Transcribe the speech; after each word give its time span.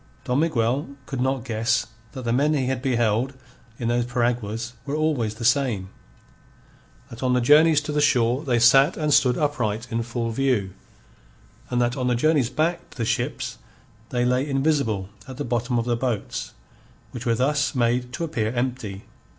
Don 0.23 0.39
Miguel 0.39 0.87
could 1.05 1.21
not 1.21 1.45
guess 1.45 1.85
that 2.13 2.23
the 2.25 2.33
men 2.33 2.55
he 2.55 2.65
had 2.65 2.81
beheld 2.81 3.35
in 3.77 3.87
those 3.89 4.03
piraguas 4.07 4.73
were 4.83 4.95
always 4.95 5.35
the 5.35 5.45
same; 5.45 5.89
that 7.11 7.21
on 7.21 7.33
the 7.33 7.39
journeys 7.39 7.81
to 7.81 7.91
the 7.91 8.01
shore 8.01 8.43
they 8.43 8.57
sat 8.57 8.97
and 8.97 9.13
stood 9.13 9.37
upright 9.37 9.85
in 9.91 10.01
full 10.01 10.31
view; 10.31 10.73
and 11.69 11.79
that 11.79 11.95
on 11.97 12.07
the 12.07 12.15
journeys 12.15 12.49
back 12.49 12.89
to 12.89 12.97
the 12.97 13.05
ships, 13.05 13.59
they 14.09 14.25
lay 14.25 14.49
invisible 14.49 15.09
at 15.27 15.37
the 15.37 15.45
bottom 15.45 15.77
of 15.77 15.85
the 15.85 15.95
boats, 15.95 16.53
which 17.11 17.27
were 17.27 17.35
thus 17.35 17.75
made 17.75 18.11
to 18.11 18.23
appear 18.23 18.51
empty. 18.53 19.03